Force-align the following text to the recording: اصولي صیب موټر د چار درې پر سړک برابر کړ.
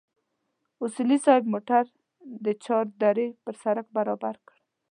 اصولي 0.83 1.17
صیب 1.25 1.43
موټر 1.53 1.83
د 2.45 2.47
چار 2.65 2.85
درې 3.03 3.27
پر 3.45 3.55
سړک 3.63 3.87
برابر 3.97 4.35
کړ. 4.47 4.57